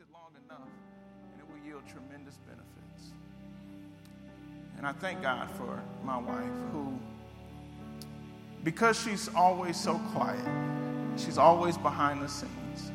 [0.00, 0.68] it long enough,
[1.32, 3.12] and it will yield tremendous benefits.
[4.76, 6.98] And I thank God for my wife, who,
[8.62, 10.44] because she's always so quiet,
[11.16, 12.92] she's always behind the scenes.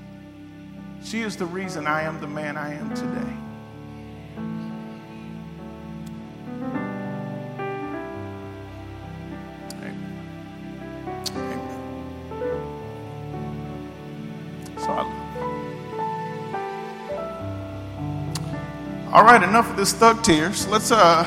[1.04, 3.43] She is the reason I am the man I am today.
[19.24, 20.68] All right, enough of this thug tears.
[20.68, 21.24] Let's uh,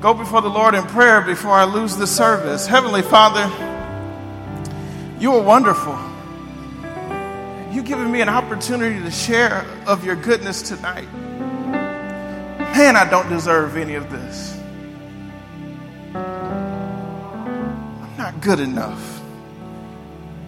[0.00, 2.66] go before the Lord in prayer before I lose the service.
[2.66, 3.44] Heavenly Father,
[5.20, 5.96] you are wonderful.
[7.70, 11.06] You've given me an opportunity to share of your goodness tonight.
[11.14, 14.60] Man, I don't deserve any of this.
[16.12, 19.20] I'm not good enough.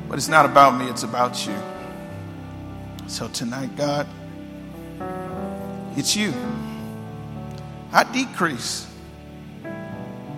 [0.09, 1.55] But it's not about me, it's about you.
[3.07, 4.09] So tonight, God,
[6.01, 6.33] it's you.
[7.93, 8.91] I decrease.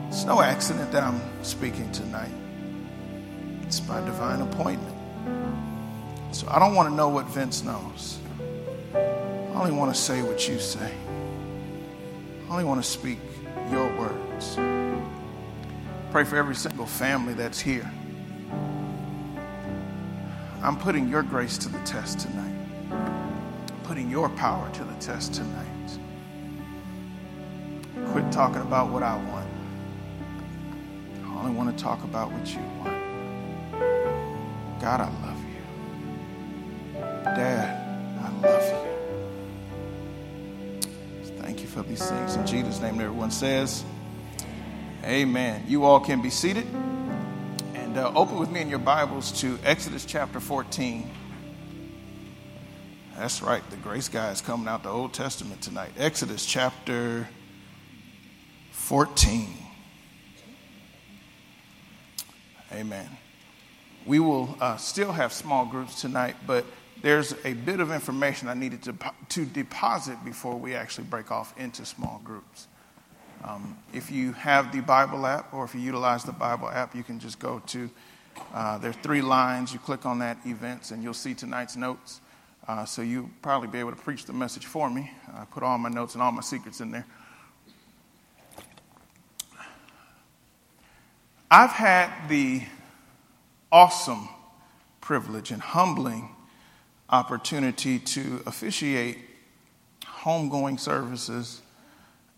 [0.09, 2.33] It's no accident that I'm speaking tonight.
[3.63, 4.97] It's by divine appointment.
[6.33, 8.19] So I don't want to know what Vince knows.
[8.93, 10.93] I only want to say what you say.
[12.49, 13.21] I only want to speak
[13.71, 14.57] your words.
[16.11, 17.89] Pray for every single family that's here.
[20.61, 22.62] I'm putting your grace to the test tonight
[23.85, 25.67] putting your power to the test tonight.
[28.13, 29.49] Quit talking about what I want.
[31.25, 33.03] I only want to talk about what you want.
[34.81, 37.01] God, I love you.
[37.25, 37.79] Dad,
[38.21, 38.79] I love you.
[41.39, 42.37] Thank you for these things.
[42.37, 43.85] In Jesus' name, everyone says,
[45.05, 45.65] Amen.
[45.67, 46.67] You all can be seated.
[47.75, 51.11] And uh, open with me in your Bibles to Exodus chapter 14.
[53.23, 53.63] That's right.
[53.71, 55.93] The grace guy is coming out the Old Testament tonight.
[55.97, 57.29] Exodus chapter
[58.73, 59.49] 14.
[62.73, 63.09] Amen.
[64.07, 66.65] We will uh, still have small groups tonight, but
[67.01, 68.95] there's a bit of information I needed to,
[69.29, 72.67] to deposit before we actually break off into small groups.
[73.45, 77.05] Um, if you have the Bible app or if you utilize the Bible app, you
[77.05, 77.89] can just go to,
[78.53, 79.73] uh, there are three lines.
[79.73, 82.21] You click on that events and you'll see tonight's notes.
[82.67, 85.11] Uh, so you'll probably be able to preach the message for me.
[85.35, 87.07] I put all my notes and all my secrets in there.
[91.51, 92.63] I've had the
[93.71, 94.29] awesome
[95.01, 96.31] privilege and humbling
[97.11, 99.19] opportunity to officiate
[100.05, 101.61] homegoing services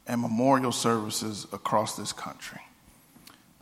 [0.06, 2.60] and memorial services across this country.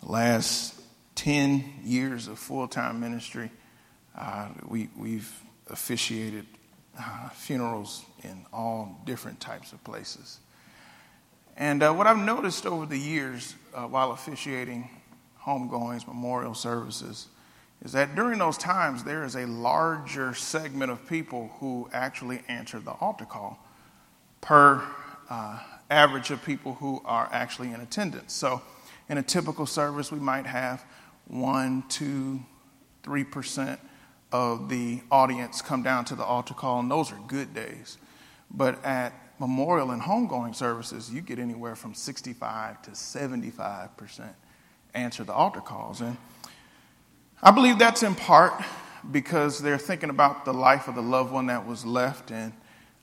[0.00, 0.80] The last
[1.16, 3.50] 10 years of full time ministry,
[4.16, 5.32] uh, we, we've
[5.68, 6.46] officiated
[6.98, 10.38] uh, funerals in all different types of places.
[11.56, 14.88] And uh, what I've noticed over the years uh, while officiating
[15.40, 17.28] homegoings, memorial services,
[17.84, 22.78] is that during those times there is a larger segment of people who actually answer
[22.78, 23.58] the altar call
[24.40, 24.82] per
[25.28, 25.58] uh,
[25.90, 28.32] average of people who are actually in attendance.
[28.32, 28.62] So,
[29.08, 30.84] in a typical service, we might have
[31.26, 32.40] one, two,
[33.02, 33.80] three percent
[34.32, 37.98] of the audience come down to the altar call, and those are good days.
[38.50, 44.34] But at memorial and homegoing services, you get anywhere from 65 to 75%
[44.94, 46.00] answer the altar calls.
[46.00, 46.16] And
[47.42, 48.52] I believe that's in part
[49.10, 52.52] because they're thinking about the life of the loved one that was left and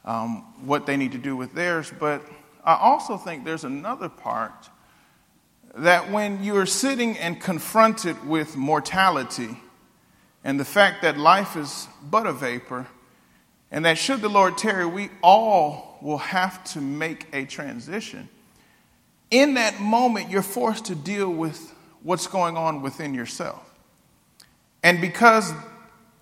[0.06, 1.92] um, what they need to do with theirs.
[2.00, 2.24] But
[2.64, 4.70] I also think there's another part
[5.76, 9.58] that when you're sitting and confronted with mortality,
[10.44, 12.88] and the fact that life is but a vapor,
[13.72, 18.30] and that should the Lord tarry, we all will have to make a transition.
[19.32, 23.70] In that moment, you're forced to deal with what's going on within yourself.
[24.82, 25.54] And because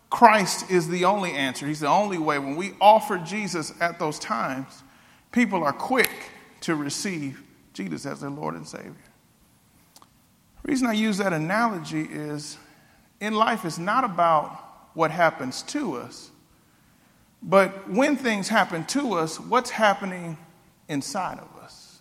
[0.09, 4.19] Christ is the only answer, He's the only way, when we offer Jesus at those
[4.19, 4.83] times,
[5.31, 6.09] people are quick
[6.61, 7.43] to receive
[7.73, 8.95] Jesus as their Lord and Savior.
[10.63, 12.57] The reason I use that analogy is
[13.19, 16.31] in life is not about what happens to us,
[17.41, 20.37] but when things happen to us, what's happening
[20.87, 21.99] inside of us.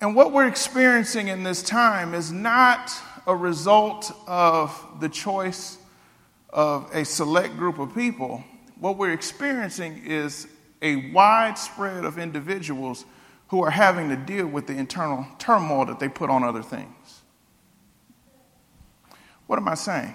[0.00, 2.92] And what we're experiencing in this time is not
[3.26, 5.78] a result of the choice
[6.50, 8.44] of a select group of people.
[8.78, 10.46] What we're experiencing is
[10.82, 13.06] a widespread of individuals
[13.48, 17.22] who are having to deal with the internal turmoil that they put on other things.
[19.46, 20.14] What am I saying?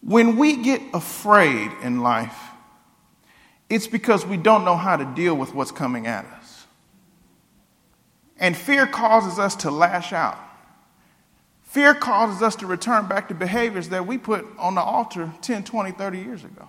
[0.00, 2.38] When we get afraid in life,
[3.68, 6.66] it's because we don't know how to deal with what's coming at us.
[8.38, 10.38] And fear causes us to lash out.
[11.64, 15.64] Fear causes us to return back to behaviors that we put on the altar 10,
[15.64, 16.68] 20, 30 years ago.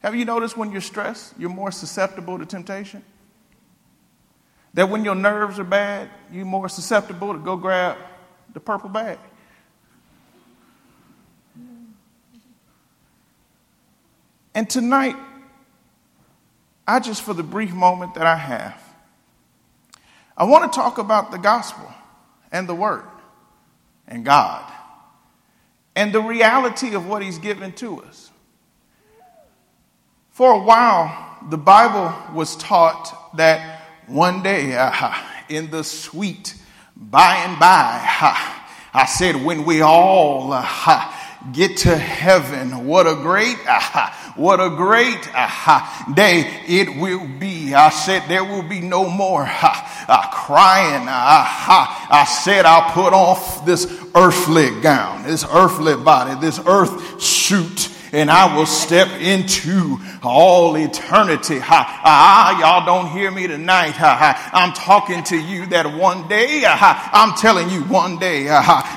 [0.00, 3.04] Have you noticed when you're stressed, you're more susceptible to temptation?
[4.74, 7.98] That when your nerves are bad, you're more susceptible to go grab
[8.52, 9.18] the purple bag.
[14.54, 15.16] And tonight,
[16.86, 18.82] I just, for the brief moment that I have,
[20.36, 21.92] I want to talk about the gospel
[22.50, 23.04] and the word
[24.06, 24.72] and God
[25.94, 28.30] and the reality of what He's given to us.
[30.30, 34.72] For a while, the Bible was taught that one day,
[35.48, 36.54] in the sweet
[36.98, 38.54] by and by, uh,
[38.92, 41.14] I said, when we all uh,
[41.52, 43.56] get to heaven, what a great,
[44.34, 45.22] what a great
[46.14, 47.72] day it will be.
[47.72, 51.06] I said, there will be no more crying.
[51.08, 53.86] I said, I'll put off this
[54.16, 61.58] earthly gown, this earthly body, this earth suit and I will step into all eternity.
[61.62, 63.94] Ah, y'all don't hear me tonight.
[63.98, 68.44] I'm talking to you that one day, I'm telling you one day,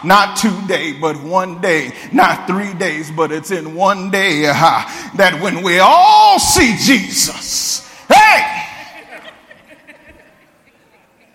[0.04, 5.12] not two days, but one day, not three days, but it's in one day ha,
[5.18, 8.68] that when we all see Jesus, hey,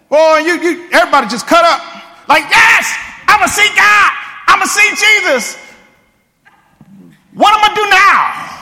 [0.08, 1.80] boy, you, you, everybody just cut up
[2.28, 2.94] like, yes,
[3.28, 4.10] I'm gonna see God,
[4.48, 5.65] I'm gonna see Jesus.
[7.36, 8.56] What am I do now?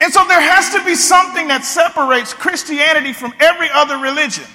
[0.00, 4.46] And so there has to be something that separates Christianity from every other religion.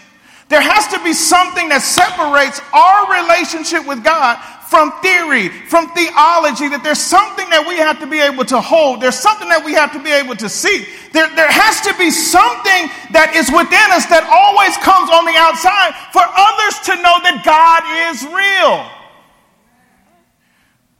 [0.47, 4.39] There has to be something that separates our relationship with God
[4.71, 9.03] from theory, from theology, that there's something that we have to be able to hold.
[9.03, 10.87] There's something that we have to be able to see.
[11.11, 15.35] There, there has to be something that is within us that always comes on the
[15.35, 18.96] outside for others to know that God is real.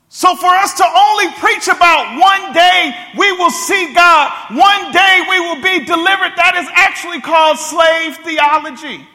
[0.10, 5.22] So for us to only preach about one day we will see God, one day
[5.30, 9.06] we will be delivered, that is actually called slave theology.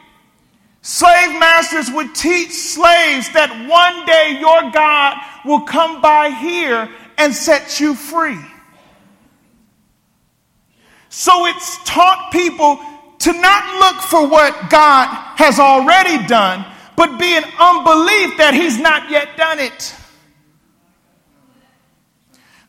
[0.81, 7.33] Slave masters would teach slaves that one day your God will come by here and
[7.33, 8.39] set you free.
[11.09, 12.79] So it's taught people
[13.19, 15.07] to not look for what God
[15.37, 16.65] has already done,
[16.97, 19.95] but be in unbelief that He's not yet done it.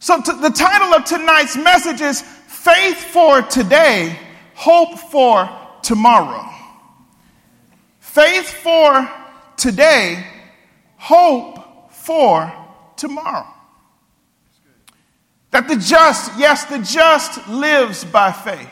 [0.04, 4.18] So, t- the title of tonight's message is Faith for Today,
[4.54, 5.48] Hope for
[5.80, 6.46] Tomorrow.
[8.00, 9.10] Faith for
[9.56, 10.22] today,
[10.96, 12.52] hope for
[12.96, 13.46] tomorrow.
[15.52, 18.68] That the just, yes, the just lives by faith.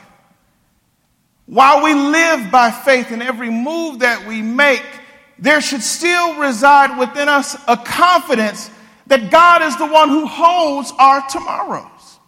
[1.46, 4.84] While we live by faith in every move that we make,
[5.38, 8.68] there should still reside within us a confidence
[9.12, 12.18] that God is the one who holds our tomorrows.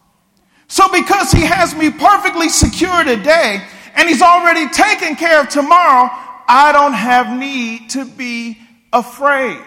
[0.69, 6.10] So, because He has me perfectly secure today and He's already taken care of tomorrow,
[6.46, 8.58] I don't have need to be
[8.92, 9.64] afraid.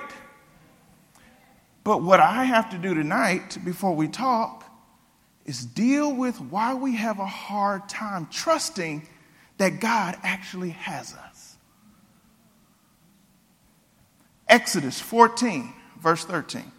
[1.83, 4.63] But what I have to do tonight before we talk
[5.43, 9.07] is deal with why we have a hard time trusting
[9.57, 11.57] that God actually has us.
[14.47, 16.73] Exodus 14, verse 13.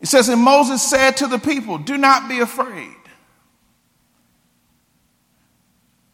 [0.00, 2.96] It says, And Moses said to the people, Do not be afraid.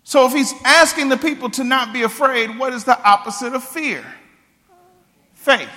[0.03, 3.65] So, if he's asking the people to not be afraid, what is the opposite of
[3.65, 4.05] fear?
[5.35, 5.69] Faith.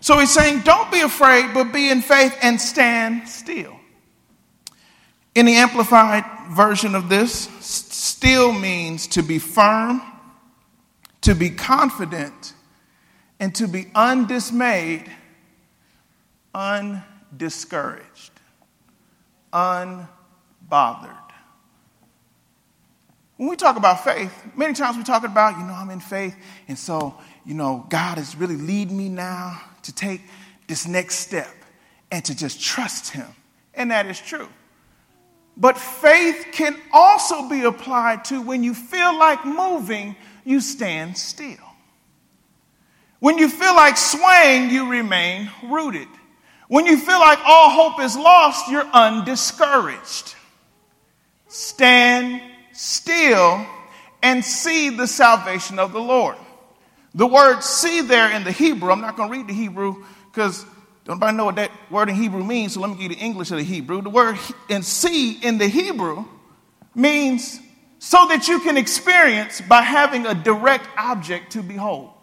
[0.00, 3.76] So, he's saying, Don't be afraid, but be in faith and stand still.
[5.34, 10.00] In the amplified version of this, still means to be firm,
[11.22, 12.54] to be confident,
[13.40, 15.10] and to be undismayed
[16.54, 18.32] undiscouraged,
[19.52, 21.18] unbothered.
[23.36, 26.36] When we talk about faith, many times we talk about, you know, I'm in faith,
[26.68, 30.20] and so, you know, God is really leading me now to take
[30.68, 31.50] this next step
[32.12, 33.26] and to just trust Him.
[33.74, 34.48] And that is true.
[35.56, 41.56] But faith can also be applied to when you feel like moving, you stand still.
[43.20, 46.08] When you feel like swaying, you remain rooted.
[46.68, 50.34] When you feel like all hope is lost, you're undiscouraged.
[51.48, 52.40] Stand
[52.72, 53.66] still
[54.22, 56.36] and see the salvation of the Lord.
[57.14, 60.64] The word see there in the Hebrew, I'm not going to read the Hebrew because
[61.04, 63.22] don't nobody know what that word in Hebrew means, so let me give you the
[63.22, 64.00] English of the Hebrew.
[64.00, 64.38] The word
[64.70, 66.24] in see in the Hebrew
[66.94, 67.60] means
[67.98, 72.13] so that you can experience by having a direct object to behold.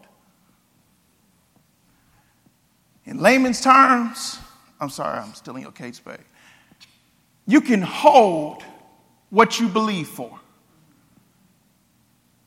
[3.06, 4.40] In layman's terms,
[4.80, 6.20] I'm sorry, I'm still in your case, babe.
[7.48, 8.64] You can hold
[9.30, 10.40] what you believe for.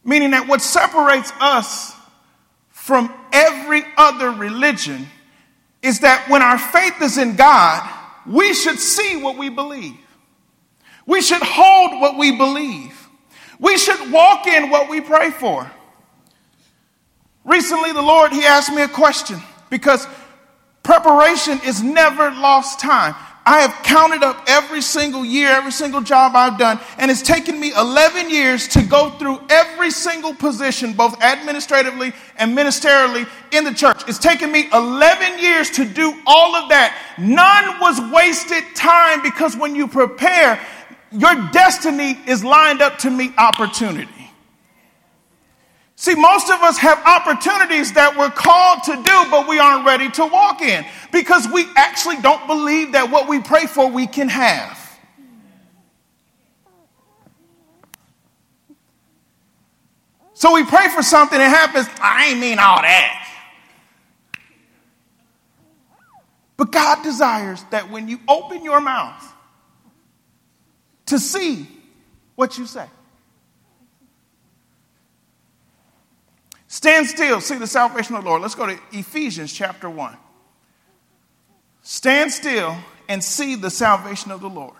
[0.05, 1.95] Meaning that what separates us
[2.71, 5.07] from every other religion
[5.83, 7.91] is that when our faith is in God,
[8.27, 9.97] we should see what we believe.
[11.07, 13.09] We should hold what we believe.
[13.59, 15.71] We should walk in what we pray for.
[17.45, 20.07] Recently, the Lord, He asked me a question because
[20.85, 23.17] preparation is never lost time.
[23.47, 27.61] I have counted up every single year, every single job I've done, and it's taken
[27.61, 33.75] me 11 years to go through every single position, both administratively and ministerially in the
[33.75, 34.03] church.
[34.09, 36.99] It's taken me 11 years to do all of that.
[37.19, 40.59] None was wasted time because when you prepare,
[41.13, 44.09] your destiny is lined up to meet opportunity.
[45.97, 50.11] See, most of us have opportunities that we're called to do, but we aren't ready
[50.11, 54.29] to walk in because we actually don't believe that what we pray for we can
[54.29, 54.81] have.
[60.35, 61.87] So we pray for something, it happens.
[62.01, 63.21] I ain't mean all that.
[66.57, 69.23] But God desires that when you open your mouth
[71.07, 71.67] to see
[72.35, 72.87] what you say.
[76.75, 78.43] Stand still, see the salvation of the Lord.
[78.43, 80.17] Let's go to Ephesians chapter 1.
[81.83, 82.77] Stand still
[83.09, 84.75] and see the salvation of the Lord.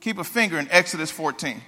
[0.00, 1.62] Keep a finger in Exodus 14.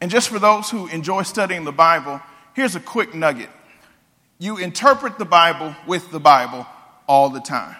[0.00, 2.22] And just for those who enjoy studying the Bible,
[2.54, 3.50] here's a quick nugget.
[4.38, 6.66] You interpret the Bible with the Bible
[7.06, 7.76] all the time.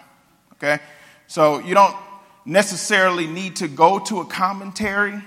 [0.53, 0.81] Okay?
[1.29, 1.97] So you don't
[2.45, 5.19] necessarily need to go to a commentary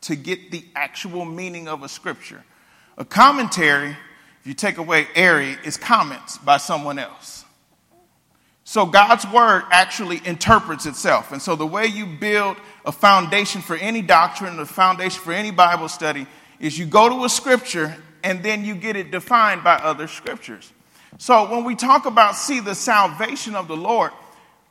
[0.00, 2.42] to get the actual meaning of a scripture.
[2.98, 3.90] A commentary,
[4.40, 7.44] if you take away airy, is comments by someone else.
[8.64, 11.32] So God's word actually interprets itself.
[11.32, 15.50] And so the way you build a foundation for any doctrine, a foundation for any
[15.50, 16.26] Bible study,
[16.60, 20.72] is you go to a scripture and then you get it defined by other scriptures.
[21.18, 24.12] So when we talk about see the salvation of the Lord,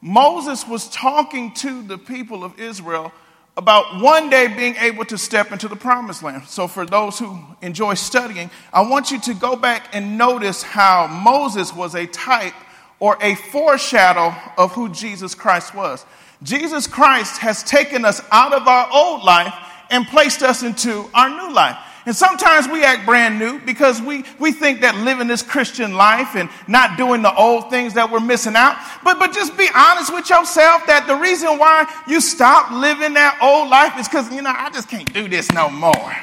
[0.02, 3.12] Moses was talking to the people of Israel
[3.60, 6.46] about one day being able to step into the promised land.
[6.46, 11.08] So, for those who enjoy studying, I want you to go back and notice how
[11.08, 12.54] Moses was a type
[13.02, 16.06] or a foreshadow of who Jesus Christ was.
[16.42, 19.54] Jesus Christ has taken us out of our old life
[19.90, 21.76] and placed us into our new life.
[22.06, 26.36] And sometimes we act brand new because we, we think that living this Christian life
[26.36, 28.78] and not doing the old things that we're missing out.
[29.04, 33.38] But, but just be honest with yourself that the reason why you stop living that
[33.42, 36.16] old life is because, you know, I just can't do this no more.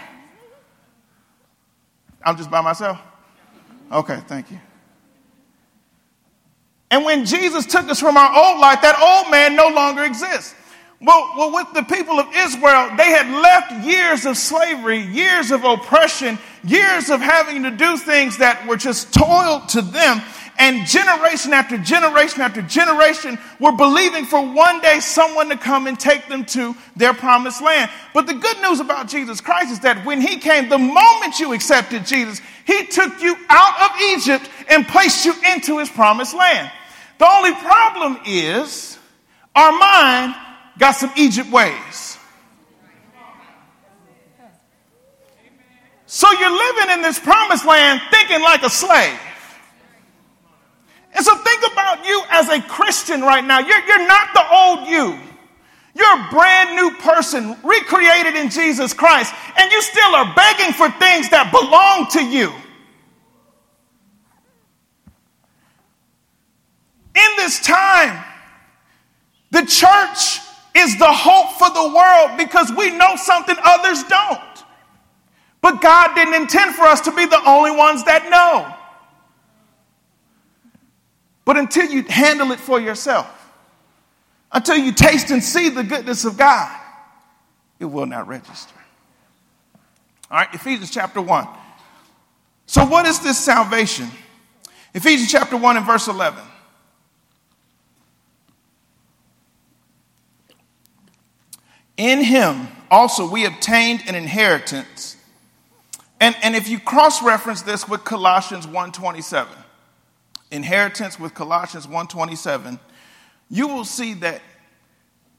[2.23, 2.99] I'm just by myself?
[3.93, 4.59] Okay, thank you.
[6.91, 10.55] And when Jesus took us from our old life, that old man no longer exists.
[11.01, 15.63] Well, well, with the people of Israel, they had left years of slavery, years of
[15.65, 20.23] oppression, years of having to do things that were just toil to them.
[20.59, 26.01] And generation after generation after generation were believing for one day someone to come and
[26.01, 27.91] take them to their promised land.
[28.15, 31.53] But the good news about Jesus Christ is that when he came, the moment you
[31.53, 36.71] accepted Jesus, he took you out of Egypt and placed you into his promised land.
[37.19, 38.99] The only problem is
[39.55, 40.35] our mind
[40.79, 42.19] got some Egypt ways.
[46.07, 49.19] So you're living in this promised land thinking like a slave.
[51.15, 53.59] And so think about you as a Christian right now.
[53.59, 55.19] You're, you're not the old you.
[55.95, 60.91] You're a brand new person, recreated in Jesus Christ, and you still are begging for
[60.99, 62.53] things that belong to you.
[67.15, 68.23] In this time,
[69.51, 70.46] the church
[70.77, 74.41] is the hope for the world because we know something others don't.
[75.61, 78.73] But God didn't intend for us to be the only ones that know.
[81.45, 83.27] But until you handle it for yourself,
[84.53, 86.81] until you taste and see the goodness of God,
[87.79, 88.75] it will not register.
[90.31, 91.47] All right, Ephesians chapter 1.
[92.67, 94.09] So, what is this salvation?
[94.93, 96.43] Ephesians chapter 1 and verse 11.
[101.97, 105.17] In him also we obtained an inheritance,
[106.21, 109.49] And, and if you cross reference this with Colossians 1:27,
[110.51, 112.79] inheritance with Colossians 1:27,
[113.51, 114.43] you will see that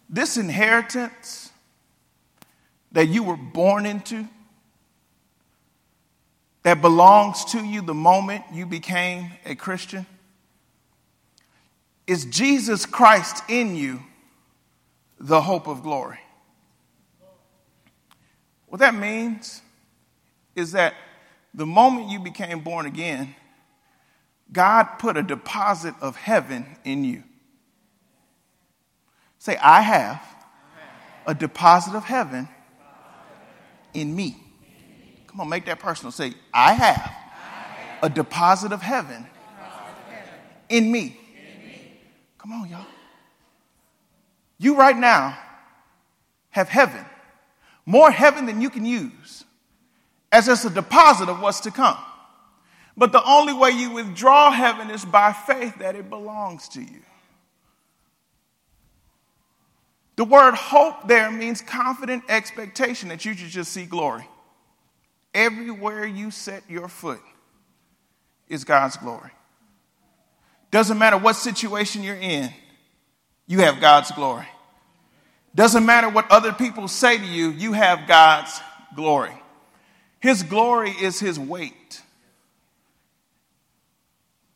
[0.10, 1.52] this inheritance
[2.92, 4.28] that you were born into
[6.64, 10.06] that belongs to you the moment you became a Christian
[12.06, 14.02] is Jesus Christ in you,
[15.20, 16.20] the hope of glory.
[18.68, 19.62] What that means
[20.56, 20.94] is that
[21.54, 23.36] the moment you became born again,
[24.52, 27.24] God put a deposit of heaven in you.
[29.40, 30.22] Say, I have
[31.26, 32.48] a deposit of heaven
[33.94, 34.38] in me.
[35.28, 36.12] Come on, make that personal.
[36.12, 37.14] Say, I have
[38.02, 39.26] a deposit of heaven
[40.70, 41.20] in me.
[42.38, 42.86] Come on, y'all.
[44.58, 45.38] You right now
[46.50, 47.06] have heaven,
[47.88, 49.46] more heaven than you can use,
[50.30, 51.98] as it's a deposit of what's to come.
[52.98, 57.02] But the only way you withdraw heaven is by faith that it belongs to you.
[60.18, 64.28] The word hope there means confident expectation that you should just see glory.
[65.34, 67.22] Everywhere you set your foot
[68.50, 69.32] is God's glory.
[70.72, 72.50] Doesn't matter what situation you're in,
[73.46, 74.48] you have God's glory.
[75.58, 78.62] Doesn't matter what other people say to you, you have God's
[78.96, 79.34] glory.
[80.20, 82.04] His glory is His weight.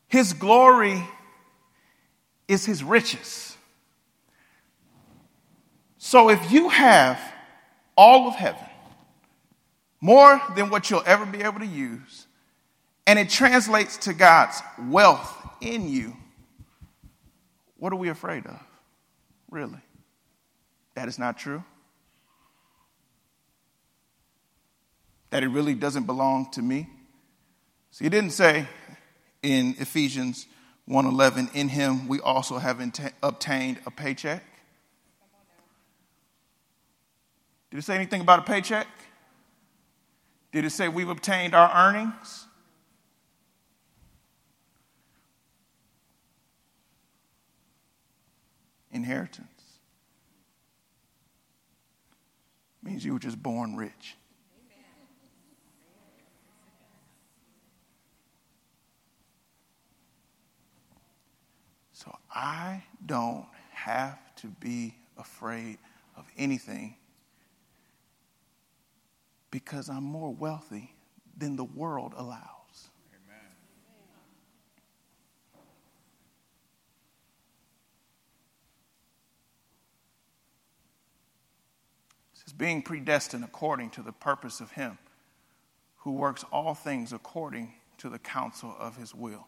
[0.08, 1.04] His glory
[2.48, 3.58] is His riches.
[5.98, 7.20] So if you have
[7.98, 8.62] all of heaven,
[10.02, 12.28] more than what you'll ever be able to use,
[13.08, 16.16] and it translates to God's wealth in you,
[17.78, 18.60] what are we afraid of?
[19.50, 19.82] Really?
[21.02, 21.64] That is not true?
[25.32, 26.92] That it really doesn't belong to me?
[27.90, 28.68] See, he didn't say
[29.42, 30.46] in Ephesians
[30.88, 32.80] 1:11, in him we also have
[33.24, 34.44] obtained a paycheck.
[37.72, 38.86] Did it say anything about a paycheck?
[40.52, 42.46] Did it say we've obtained our earnings?
[48.92, 49.61] Inheritance
[52.84, 54.16] means you were just born rich.
[61.94, 65.78] So I don't have to be afraid
[66.18, 66.96] of anything
[69.52, 70.96] because I'm more wealthy
[71.38, 72.90] than the world allows.
[73.14, 73.52] Amen.
[82.34, 85.00] It says, being predestined according to the purpose of Him
[85.96, 89.48] who works all things according to the counsel of His will.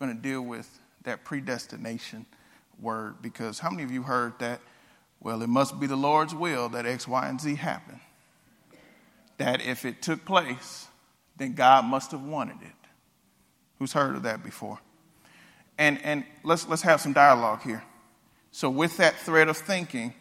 [0.00, 2.24] We're going to deal with that predestination
[2.80, 4.62] word because how many of you heard that?
[5.20, 8.00] Well, it must be the Lord's will that X, Y, and Z happen
[9.36, 10.88] that if it took place,
[11.36, 12.88] then God must have wanted it.
[13.78, 14.78] Who's heard of that before?
[15.76, 17.84] And, and let's, let's have some dialogue here.
[18.50, 20.14] So, with that thread of thinking,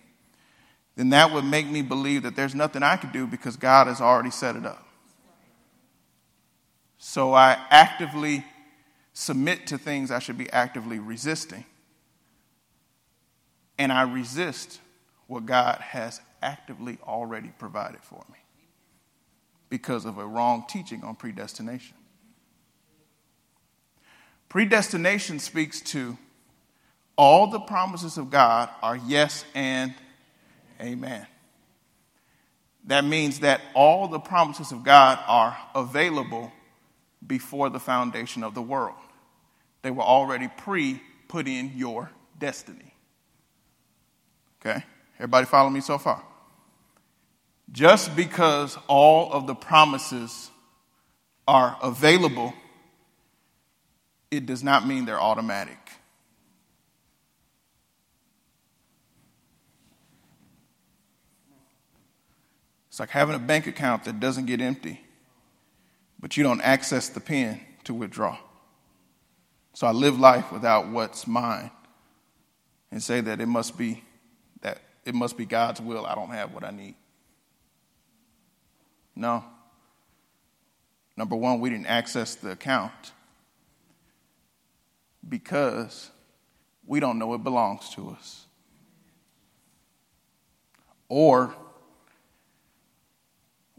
[0.96, 4.00] then that would make me believe that there's nothing I could do because God has
[4.00, 4.88] already set it up.
[6.98, 8.46] So, I actively
[9.14, 11.66] submit to things I should be actively resisting.
[13.78, 14.80] And I resist
[15.28, 18.38] what God has actively already provided for me
[19.70, 21.96] because of a wrong teaching on predestination.
[24.50, 26.18] Predestination speaks to
[27.18, 29.94] all the promises of God are yes and
[30.82, 31.28] amen.
[32.88, 36.52] That means that all the promises of God are available
[37.26, 38.96] before the foundation of the world.
[39.82, 42.94] They were already pre put in your destiny.
[44.62, 44.84] Okay?
[45.18, 46.24] Everybody follow me so far?
[47.72, 50.52] Just because all of the promises
[51.48, 52.54] are available,
[54.30, 55.78] it does not mean they're automatic.
[62.96, 65.02] It's like having a bank account that doesn't get empty,
[66.18, 68.38] but you don't access the pen to withdraw.
[69.74, 71.72] So I live life without what's mine
[72.92, 74.02] and say that it must be
[74.62, 76.96] that it must be God's will I don't have what I need.
[79.14, 79.44] No.
[81.18, 83.12] Number one, we didn't access the account
[85.28, 86.12] because
[86.86, 88.46] we don't know it belongs to us.
[91.10, 91.54] Or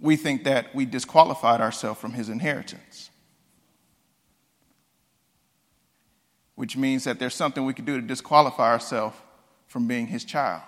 [0.01, 3.11] we think that we disqualified ourselves from his inheritance.
[6.55, 9.17] Which means that there's something we could do to disqualify ourselves
[9.67, 10.63] from being his child.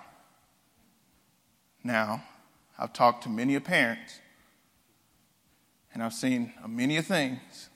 [1.83, 2.23] Now,
[2.77, 4.19] I've talked to many parents
[5.93, 7.69] and I've seen many things,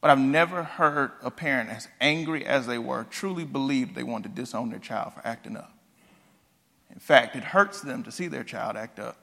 [0.00, 4.34] but I've never heard a parent, as angry as they were, truly believe they wanted
[4.36, 5.72] to disown their child for acting up.
[6.90, 9.16] In fact, it hurts them to see their child act up.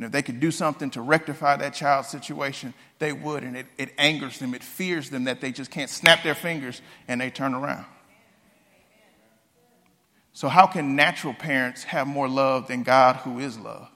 [0.00, 3.44] And if they could do something to rectify that child's situation, they would.
[3.44, 6.80] And it, it angers them, it fears them that they just can't snap their fingers
[7.06, 7.84] and they turn around.
[10.32, 13.90] So, how can natural parents have more love than God, who is love?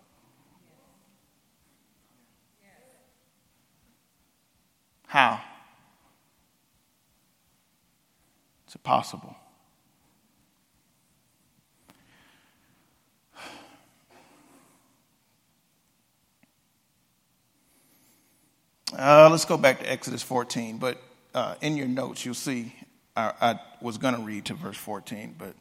[5.06, 5.40] How?
[8.66, 9.34] It's impossible.
[18.92, 21.02] Uh, let's go back to Exodus 14, but
[21.34, 22.74] uh, in your notes, you'll see
[23.16, 25.54] I, I was going to read to verse 14, but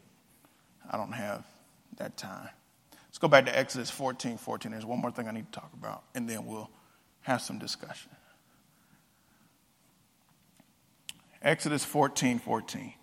[0.92, 1.46] I don't have
[1.98, 2.50] that time.
[3.08, 4.72] Let's go back to Exodus 14 14.
[4.72, 6.70] There's one more thing I need to talk about, and then we'll
[7.22, 8.10] have some discussion.
[11.42, 12.94] Exodus 14 14.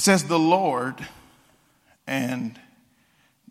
[0.00, 1.06] It says, the Lord,
[2.06, 2.58] and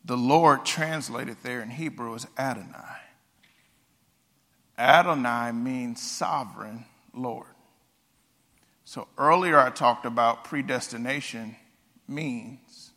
[0.03, 2.97] the Lord translated there in Hebrew is Adonai.
[4.75, 7.53] Adonai means sovereign Lord.
[8.83, 11.55] So earlier I talked about predestination
[12.07, 12.93] means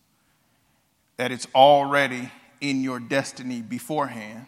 [1.18, 4.46] that it's already in your destiny beforehand.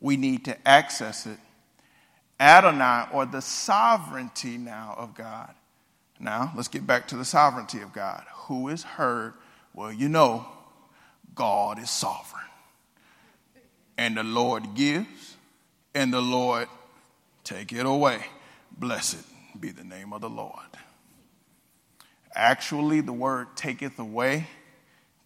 [0.00, 1.38] We need to access it.
[2.40, 5.54] Adonai, or the sovereignty now of God,
[6.20, 8.24] now, let's get back to the sovereignty of God.
[8.46, 9.34] Who is heard?
[9.74, 10.46] Well, you know,
[11.34, 12.42] God is sovereign.
[13.98, 15.36] And the Lord gives,
[15.94, 16.68] and the Lord
[17.42, 18.24] take it away.
[18.76, 19.24] Blessed
[19.58, 20.52] be the name of the Lord.
[22.34, 24.48] Actually, the word taketh away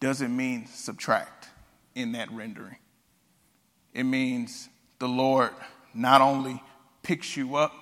[0.01, 1.49] doesn't mean subtract
[1.95, 2.77] in that rendering.
[3.95, 5.51] It means the Lord
[5.95, 6.63] not only
[7.03, 7.73] picks you up,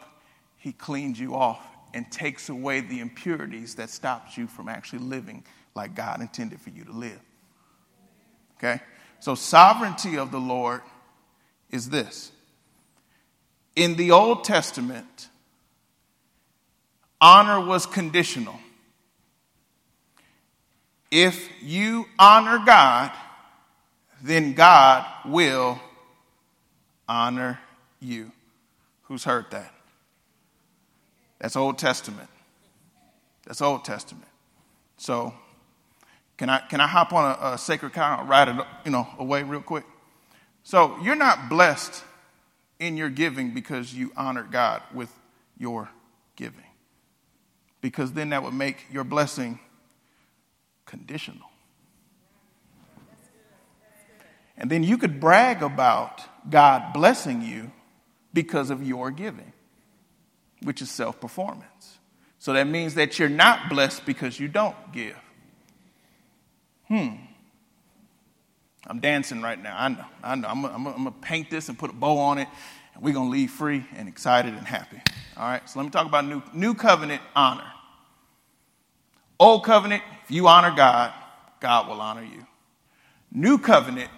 [0.56, 1.60] he cleans you off
[1.96, 5.42] and takes away the impurities that stops you from actually living
[5.74, 7.18] like God intended for you to live.
[8.58, 8.82] Okay?
[9.18, 10.82] So, sovereignty of the Lord
[11.70, 12.32] is this.
[13.76, 15.30] In the Old Testament,
[17.18, 18.60] honor was conditional.
[21.10, 23.10] If you honor God,
[24.22, 25.80] then God will
[27.08, 27.58] honor
[28.00, 28.32] you.
[29.04, 29.72] Who's heard that?
[31.38, 32.28] That's Old Testament.
[33.46, 34.28] That's Old Testament.
[34.96, 35.34] So,
[36.36, 39.06] can I, can I hop on a, a sacred cow and ride it you know,
[39.18, 39.84] away real quick?
[40.62, 42.02] So, you're not blessed
[42.78, 45.10] in your giving because you honored God with
[45.58, 45.88] your
[46.34, 46.60] giving.
[47.80, 49.58] Because then that would make your blessing
[50.86, 51.48] conditional.
[54.58, 57.70] And then you could brag about God blessing you
[58.32, 59.52] because of your giving
[60.66, 61.98] which is self performance.
[62.40, 65.16] So that means that you're not blessed because you don't give.
[66.88, 67.08] Hmm.
[68.86, 69.76] I'm dancing right now.
[69.78, 70.04] I know.
[70.22, 70.48] I know.
[70.48, 72.48] I'm going to paint this and put a bow on it,
[72.94, 75.00] and we're going to leave free and excited and happy.
[75.36, 75.68] All right?
[75.68, 77.66] So let me talk about new, new covenant honor.
[79.38, 81.12] Old covenant, if you honor God,
[81.60, 82.46] God will honor you.
[83.32, 84.10] New covenant,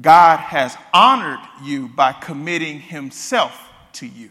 [0.00, 3.60] God has honored you by committing himself
[3.94, 4.30] to you.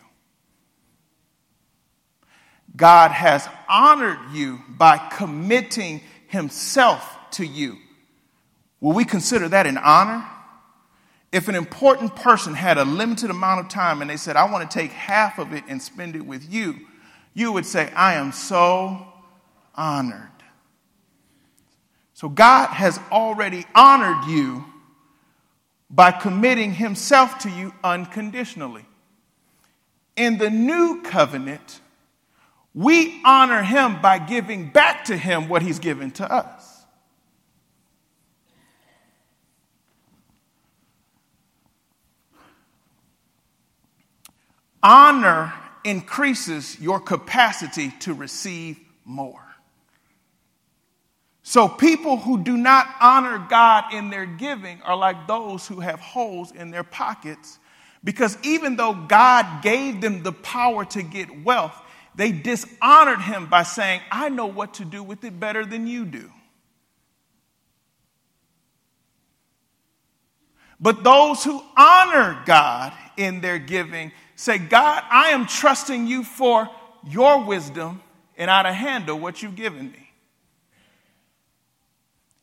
[2.78, 7.78] God has honored you by committing himself to you.
[8.80, 10.26] Will we consider that an honor?
[11.32, 14.70] If an important person had a limited amount of time and they said, I want
[14.70, 16.76] to take half of it and spend it with you,
[17.34, 19.06] you would say, I am so
[19.76, 20.30] honored.
[22.13, 24.66] So God has already honored you
[25.90, 28.86] by committing himself to you unconditionally.
[30.16, 31.82] In the new covenant,
[32.78, 36.86] we honor him by giving back to him what he's given to us.
[44.84, 45.52] Honor
[45.84, 49.44] increases your capacity to receive more.
[51.42, 56.00] So, people who do not honor God in their giving are like those who have
[56.00, 57.58] holes in their pockets
[58.04, 61.82] because even though God gave them the power to get wealth,
[62.18, 66.04] they dishonored him by saying, I know what to do with it better than you
[66.04, 66.32] do.
[70.80, 76.68] But those who honor God in their giving say, God, I am trusting you for
[77.08, 78.02] your wisdom
[78.36, 80.10] and how to handle what you've given me.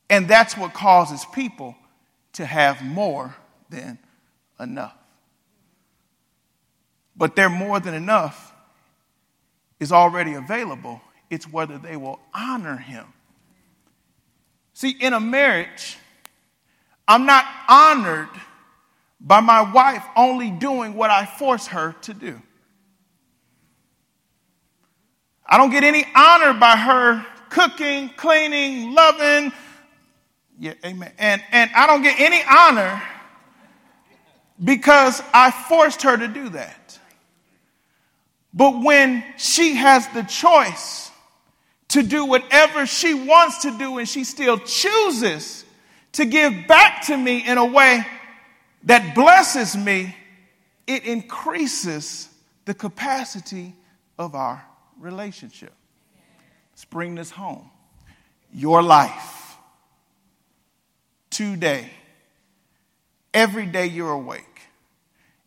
[0.08, 1.74] And that's what causes people
[2.34, 3.34] to have more
[3.70, 3.98] than
[4.60, 4.96] enough.
[7.16, 8.53] But they're more than enough
[9.80, 11.00] is already available.
[11.30, 13.06] It's whether they will honor him.
[14.72, 15.96] See, in a marriage,
[17.06, 18.28] I'm not honored
[19.20, 22.40] by my wife only doing what I force her to do.
[25.46, 29.52] I don't get any honor by her cooking, cleaning, loving.
[30.58, 31.12] Yeah, amen.
[31.18, 33.02] And, and I don't get any honor
[34.62, 36.83] because I forced her to do that.
[38.54, 41.10] But when she has the choice
[41.88, 45.64] to do whatever she wants to do and she still chooses
[46.12, 48.06] to give back to me in a way
[48.84, 50.14] that blesses me,
[50.86, 52.28] it increases
[52.64, 53.74] the capacity
[54.18, 54.64] of our
[55.00, 55.72] relationship.
[56.72, 57.68] Let's bring this home.
[58.52, 59.56] Your life,
[61.30, 61.90] today,
[63.32, 64.60] every day you're awake,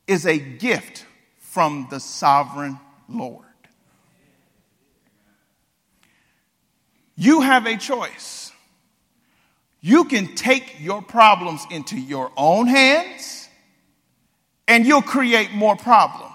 [0.07, 1.05] is a gift
[1.39, 2.77] from the sovereign
[3.09, 3.45] Lord.
[7.15, 8.51] You have a choice.
[9.81, 13.47] You can take your problems into your own hands
[14.67, 16.33] and you'll create more problems.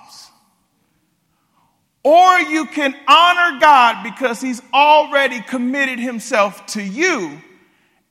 [2.05, 7.41] Or you can honor God because He's already committed Himself to you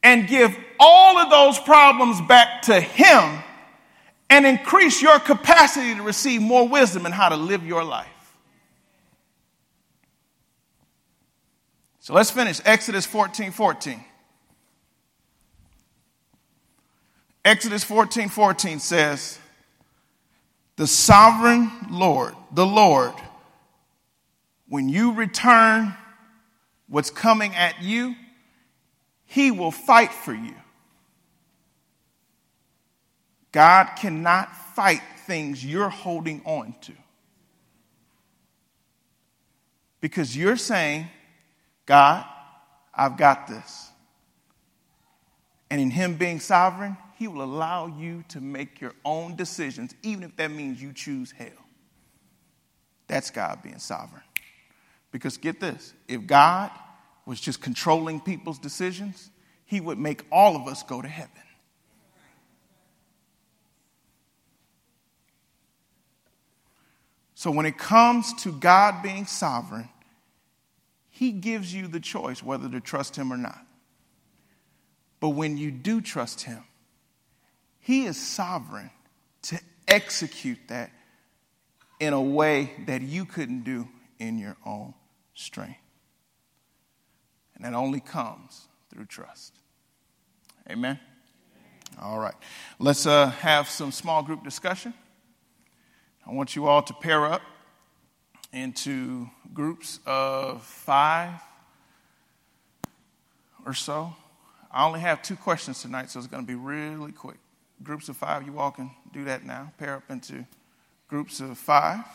[0.02, 3.43] and give all of those problems back to Him
[4.30, 8.08] and increase your capacity to receive more wisdom in how to live your life.
[12.01, 14.03] So let's finish Exodus 14 14.
[17.45, 19.37] Exodus 14 14 says,
[20.77, 23.13] The sovereign Lord, the Lord,
[24.67, 25.93] when you return
[26.87, 28.15] what's coming at you,
[29.25, 30.55] he will fight for you.
[33.51, 36.93] God cannot fight things you're holding on to.
[39.99, 41.07] Because you're saying,
[41.91, 42.25] God,
[42.95, 43.89] I've got this.
[45.69, 50.23] And in Him being sovereign, He will allow you to make your own decisions, even
[50.23, 51.49] if that means you choose hell.
[53.08, 54.21] That's God being sovereign.
[55.12, 56.71] Because get this if God
[57.25, 59.30] was just controlling people's decisions,
[59.65, 61.32] He would make all of us go to heaven.
[67.36, 69.89] So when it comes to God being sovereign,
[71.21, 73.63] he gives you the choice whether to trust Him or not.
[75.19, 76.63] But when you do trust Him,
[77.79, 78.89] He is sovereign
[79.43, 80.89] to execute that
[81.99, 84.95] in a way that you couldn't do in your own
[85.36, 85.77] strength.
[87.53, 89.53] And that only comes through trust.
[90.71, 90.99] Amen?
[92.01, 92.34] All right.
[92.79, 94.95] Let's uh, have some small group discussion.
[96.25, 97.43] I want you all to pair up
[98.53, 101.33] into groups of five
[103.65, 104.13] or so.
[104.71, 107.37] I only have two questions tonight, so it's going to be really quick.
[107.83, 109.71] Groups of five, you all can do that now.
[109.77, 110.45] Pair up into
[111.07, 112.05] groups of five.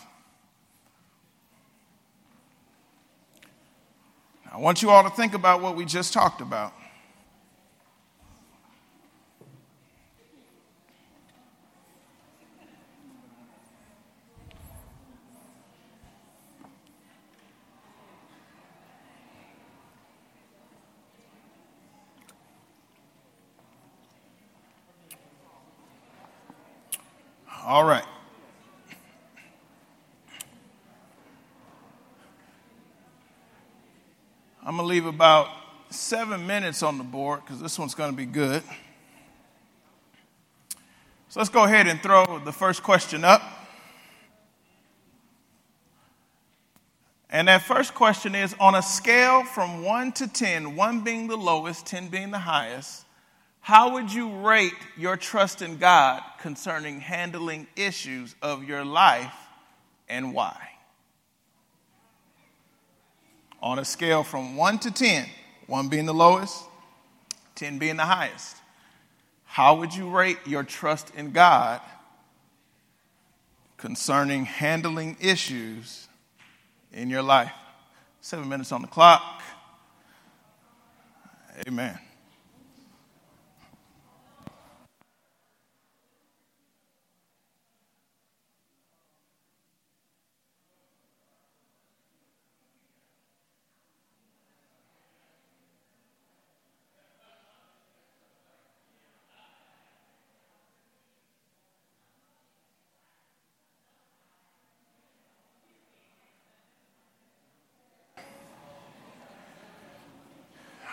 [4.52, 6.72] I want you all to think about what we just talked about.
[27.66, 28.04] All right.
[34.64, 35.48] I'm going to leave about
[35.90, 38.62] seven minutes on the board because this one's going to be good.
[41.28, 43.42] So let's go ahead and throw the first question up.
[47.28, 51.36] And that first question is on a scale from 1 to 10, 1 being the
[51.36, 53.05] lowest, 10 being the highest,
[53.66, 59.34] how would you rate your trust in God concerning handling issues of your life
[60.08, 60.56] and why?
[63.60, 65.26] On a scale from 1 to 10,
[65.66, 66.62] 1 being the lowest,
[67.56, 68.56] 10 being the highest,
[69.44, 71.80] how would you rate your trust in God
[73.78, 76.06] concerning handling issues
[76.92, 77.50] in your life.
[78.20, 79.42] Seven minutes on the clock.
[81.66, 81.98] Amen.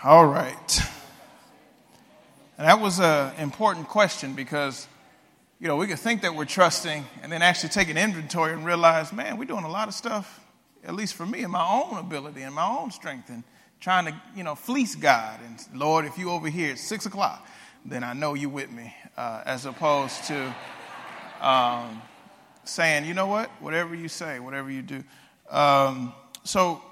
[0.04, 0.82] All right.
[2.58, 4.86] And that was an important question because,
[5.58, 8.66] you know, we could think that we're trusting and then actually take an inventory and
[8.66, 10.40] realize, man, we're doing a lot of stuff,
[10.84, 13.44] at least for me, in my own ability and my own strength and
[13.80, 15.40] trying to, you know, fleece God.
[15.42, 17.48] And Lord, if you over here at six o'clock,
[17.86, 20.54] then I know you with me, uh, as opposed to
[21.40, 22.02] um,
[22.64, 25.02] saying, you know what, whatever you say, whatever you do.
[25.48, 26.12] Um,
[26.42, 26.82] so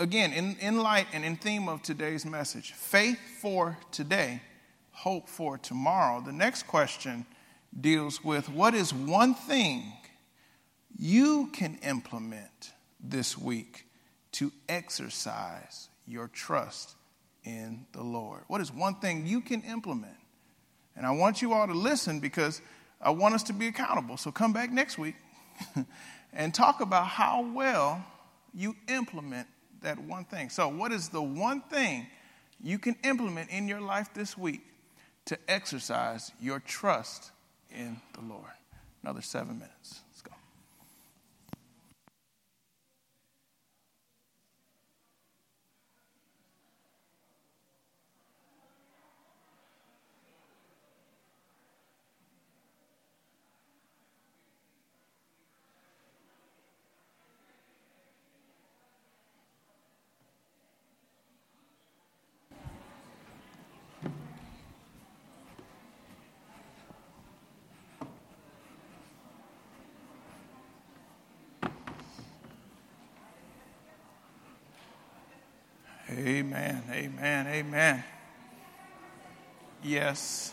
[0.00, 4.40] again, in, in light and in theme of today's message, faith for today,
[4.92, 7.26] hope for tomorrow, the next question
[7.78, 9.92] deals with what is one thing
[10.98, 13.86] you can implement this week
[14.32, 16.94] to exercise your trust
[17.44, 18.42] in the Lord?
[18.48, 20.16] What is one thing you can implement?
[20.96, 22.60] And I want you all to listen because
[23.00, 24.16] I want us to be accountable.
[24.16, 25.14] So come back next week
[26.32, 28.04] and talk about how well
[28.52, 29.46] you implement
[29.82, 30.50] that one thing.
[30.50, 32.06] So, what is the one thing
[32.62, 34.62] you can implement in your life this week
[35.26, 37.30] to exercise your trust
[37.70, 38.50] in the Lord?
[39.02, 40.00] Another seven minutes.
[76.20, 78.04] Amen, amen, amen.
[79.82, 80.52] Yes.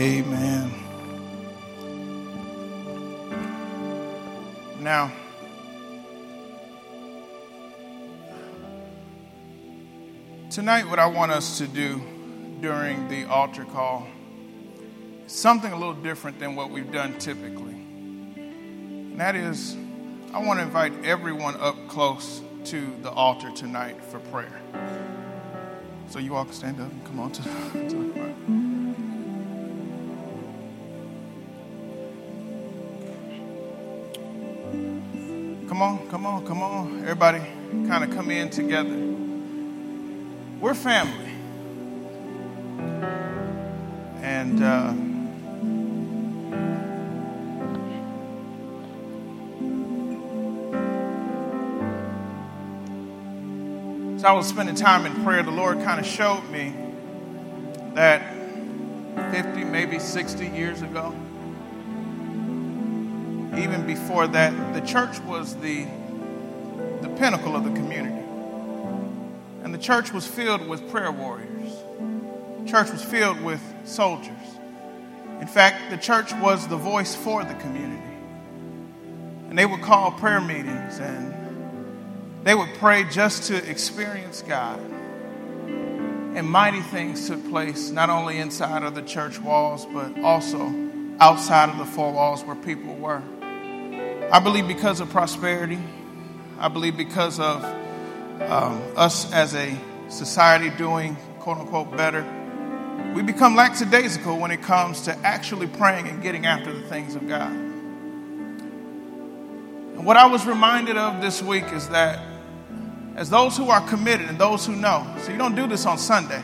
[0.00, 0.72] Amen.
[4.80, 5.12] Now,
[10.48, 12.00] tonight, what I want us to do
[12.62, 14.06] during the altar call
[15.26, 17.74] is something a little different than what we've done typically.
[17.74, 19.76] And that is,
[20.32, 24.62] I want to invite everyone up close to the altar tonight for prayer.
[26.08, 28.29] So you all can stand up and come on to, to the
[35.80, 36.98] Come on, come on, come on.
[37.04, 37.38] Everybody
[37.88, 38.98] kind of come in together.
[40.60, 41.32] We're family.
[44.20, 44.92] And uh,
[54.16, 56.74] as I was spending time in prayer, the Lord kind of showed me
[57.94, 58.34] that
[59.30, 61.14] 50, maybe 60 years ago,
[63.62, 65.86] even before that, the church was the,
[67.02, 68.16] the pinnacle of the community.
[69.62, 71.72] And the church was filled with prayer warriors.
[72.62, 74.32] The church was filled with soldiers.
[75.40, 78.02] In fact, the church was the voice for the community.
[79.48, 81.34] And they would call prayer meetings and
[82.44, 84.78] they would pray just to experience God.
[86.34, 90.72] And mighty things took place, not only inside of the church walls, but also
[91.18, 93.22] outside of the four walls where people were.
[94.32, 95.80] I believe because of prosperity,
[96.60, 97.64] I believe because of
[98.42, 99.76] um, us as a
[100.08, 102.24] society doing quote unquote better,
[103.12, 107.26] we become lackadaisical when it comes to actually praying and getting after the things of
[107.26, 107.50] God.
[109.96, 112.24] And what I was reminded of this week is that
[113.16, 115.98] as those who are committed and those who know, so you don't do this on
[115.98, 116.42] Sunday,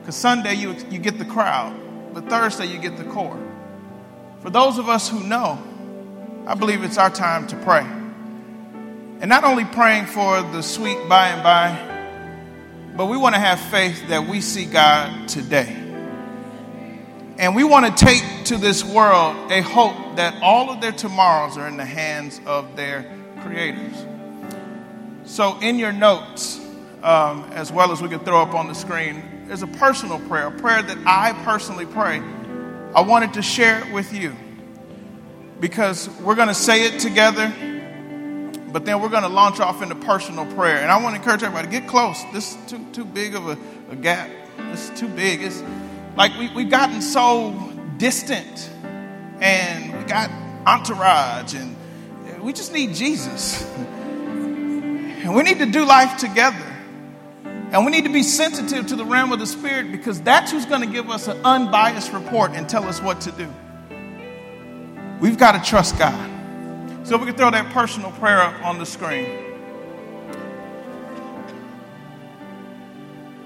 [0.00, 1.74] Because Sunday you, you get the crowd,
[2.12, 3.40] but Thursday you get the core.
[4.42, 5.58] For those of us who know,
[6.44, 7.82] I believe it's our time to pray.
[7.82, 13.60] And not only praying for the sweet by and by, but we want to have
[13.60, 15.78] faith that we see God today.
[17.38, 21.56] And we want to take to this world a hope that all of their tomorrows
[21.56, 23.06] are in the hands of their
[23.42, 24.04] creators.
[25.24, 26.60] So, in your notes,
[27.04, 30.48] um, as well as we can throw up on the screen, there's a personal prayer,
[30.48, 32.20] a prayer that I personally pray.
[32.94, 34.36] I wanted to share it with you
[35.62, 37.50] because we're going to say it together
[38.72, 40.78] but then we're going to launch off into personal prayer.
[40.78, 42.22] And I want to encourage everybody get close.
[42.32, 43.58] This is too, too big of a,
[43.90, 44.30] a gap.
[44.70, 45.42] This is too big.
[45.42, 45.62] It's
[46.16, 48.70] like we, we've gotten so distant
[49.40, 50.30] and we got
[50.66, 51.76] entourage and
[52.42, 53.68] we just need Jesus.
[55.22, 56.66] And we need to do life together.
[57.44, 60.66] And we need to be sensitive to the realm of the Spirit because that's who's
[60.66, 63.48] going to give us an unbiased report and tell us what to do.
[65.22, 66.30] We've got to trust God.
[67.06, 69.26] So we can throw that personal prayer up on the screen.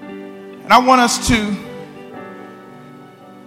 [0.01, 1.55] And I want us to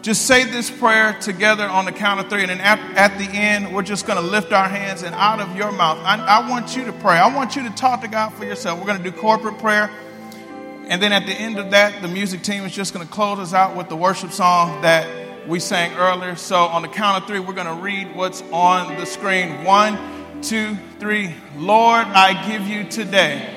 [0.00, 2.42] just say this prayer together on the count of three.
[2.42, 5.40] And then at, at the end, we're just going to lift our hands and out
[5.40, 5.98] of your mouth.
[5.98, 7.18] I, I want you to pray.
[7.18, 8.78] I want you to talk to God for yourself.
[8.78, 9.90] We're going to do corporate prayer.
[10.86, 13.40] And then at the end of that, the music team is just going to close
[13.40, 16.36] us out with the worship song that we sang earlier.
[16.36, 19.64] So on the count of three, we're going to read what's on the screen.
[19.64, 19.98] One,
[20.42, 21.34] two, three.
[21.56, 23.56] Lord, I give you today.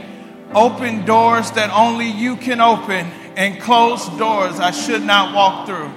[0.54, 5.92] Open doors that only you can open and close doors I should not walk through.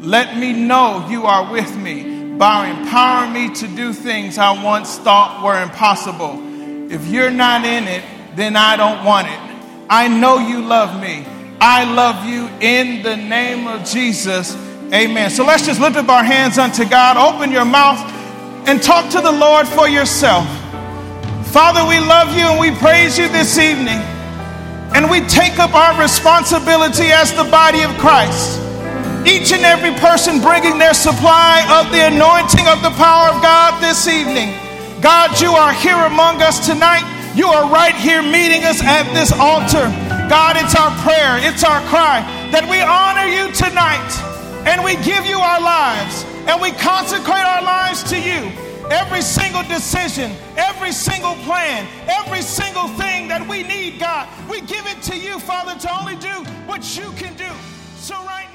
[0.00, 4.98] Let me know you are with me by empowering me to do things I once
[4.98, 6.92] thought were impossible.
[6.92, 9.38] If you're not in it, then I don't want it.
[9.88, 11.24] I know you love me.
[11.60, 14.54] I love you in the name of Jesus.
[14.92, 15.30] Amen.
[15.30, 17.16] So let's just lift up our hands unto God.
[17.16, 17.96] Open your mouth
[18.68, 20.44] and talk to the Lord for yourself.
[21.48, 23.96] Father, we love you and we praise you this evening.
[24.92, 28.60] And we take up our responsibility as the body of Christ.
[29.24, 33.80] Each and every person bringing their supply of the anointing of the power of God
[33.80, 34.52] this evening.
[35.00, 37.08] God, you are here among us tonight.
[37.34, 39.88] You are right here meeting us at this altar.
[40.28, 42.20] God, it's our prayer, it's our cry
[42.52, 44.31] that we honor you tonight
[44.66, 48.50] and we give you our lives and we consecrate our lives to you.
[48.90, 54.86] Every single decision, every single plan, every single thing that we need, God, we give
[54.86, 57.50] it to you, Father, to only do what you can do.
[57.96, 58.51] So, right